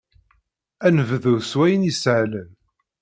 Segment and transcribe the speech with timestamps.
[0.85, 2.49] Ad nebdu s wayen isehlen.